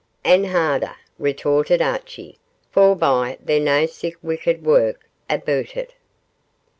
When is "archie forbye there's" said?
1.79-3.61